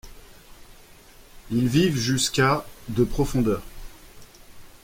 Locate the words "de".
2.87-3.03